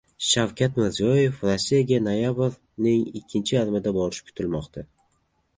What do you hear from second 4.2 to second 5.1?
kutilmoqda